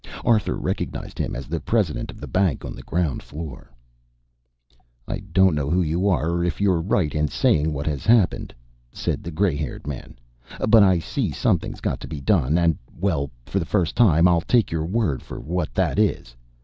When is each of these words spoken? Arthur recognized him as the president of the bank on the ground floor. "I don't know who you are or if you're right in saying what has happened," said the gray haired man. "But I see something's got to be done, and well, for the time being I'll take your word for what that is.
Arthur 0.25 0.55
recognized 0.57 1.19
him 1.19 1.35
as 1.35 1.45
the 1.45 1.59
president 1.59 2.09
of 2.09 2.19
the 2.19 2.25
bank 2.25 2.65
on 2.65 2.73
the 2.73 2.81
ground 2.81 3.21
floor. 3.21 3.71
"I 5.07 5.19
don't 5.31 5.53
know 5.53 5.69
who 5.69 5.83
you 5.83 6.09
are 6.09 6.31
or 6.31 6.43
if 6.43 6.59
you're 6.59 6.81
right 6.81 7.13
in 7.13 7.27
saying 7.27 7.71
what 7.71 7.85
has 7.85 8.03
happened," 8.07 8.51
said 8.91 9.21
the 9.23 9.29
gray 9.29 9.55
haired 9.55 9.85
man. 9.85 10.17
"But 10.67 10.81
I 10.81 10.97
see 10.97 11.29
something's 11.29 11.81
got 11.81 11.99
to 11.99 12.07
be 12.07 12.19
done, 12.19 12.57
and 12.57 12.79
well, 12.99 13.29
for 13.45 13.59
the 13.59 13.85
time 13.93 14.23
being 14.25 14.27
I'll 14.33 14.41
take 14.41 14.71
your 14.71 14.87
word 14.87 15.21
for 15.21 15.39
what 15.39 15.71
that 15.75 15.99
is. 15.99 16.35